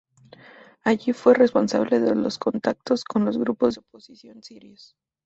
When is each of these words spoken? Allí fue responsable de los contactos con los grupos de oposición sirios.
Allí 0.83 1.13
fue 1.13 1.35
responsable 1.35 1.99
de 1.99 2.15
los 2.15 2.39
contactos 2.39 3.03
con 3.03 3.23
los 3.23 3.37
grupos 3.37 3.75
de 3.75 3.81
oposición 3.81 4.41
sirios. 4.41 4.95